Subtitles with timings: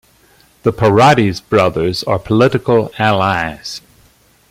[0.63, 3.81] The Paradis brothers are political allies.